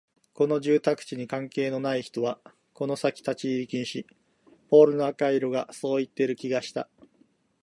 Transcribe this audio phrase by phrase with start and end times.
[0.33, 2.39] この住宅地に関係のない人は
[2.73, 4.07] この先立ち入り禁止、
[4.67, 6.89] ポールの赤色がそう言っている気がした